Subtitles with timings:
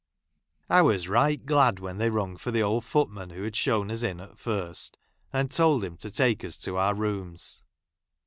[0.67, 3.91] j I was right glad when they rung for the old footman who had shown
[3.91, 4.97] us in at 'first,
[5.31, 7.61] and told him to take us to our rooms.